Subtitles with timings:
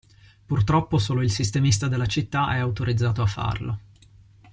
[0.47, 3.79] Purtroppo, solo il sistemista della città è autorizzato a farlo.